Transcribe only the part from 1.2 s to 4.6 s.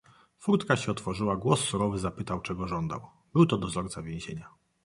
głos surowy zapytał czego żądał; był to dozorca więzienia."